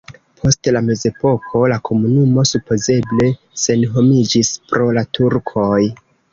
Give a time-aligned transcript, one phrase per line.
[0.43, 3.29] Post la mezepoko la komunumo supozeble
[3.67, 5.81] senhomiĝis pro la turkoj.